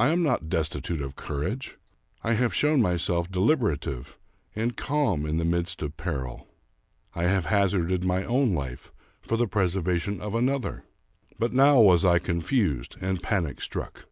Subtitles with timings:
[0.00, 1.78] I am not destitute of courage.
[2.24, 4.16] I have shown myself de liberative
[4.56, 6.48] and calm in the midst of peril.
[7.14, 8.90] I have hazarded my own life
[9.22, 10.82] for the preservation of another;
[11.38, 14.06] but now was I confused and panic struck.